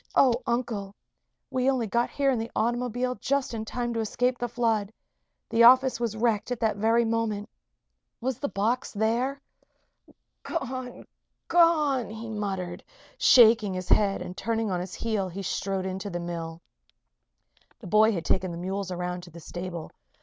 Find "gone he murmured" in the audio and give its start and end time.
11.47-12.83